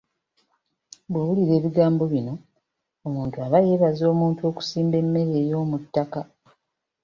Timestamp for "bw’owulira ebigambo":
1.09-2.03